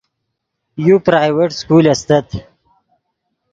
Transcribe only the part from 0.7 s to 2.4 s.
یو پرائیویٹ سکول استت